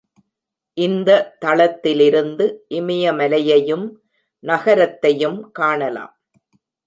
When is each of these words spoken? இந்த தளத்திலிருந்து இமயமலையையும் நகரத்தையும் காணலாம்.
இந்த 0.77 1.09
தளத்திலிருந்து 1.39 2.45
இமயமலையையும் 2.69 3.85
நகரத்தையும் 4.43 5.39
காணலாம். 5.51 6.13